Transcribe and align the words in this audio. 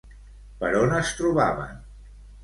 Per 0.61 0.71
on 0.79 0.95
es 0.99 1.11
trobaven? 1.19 1.77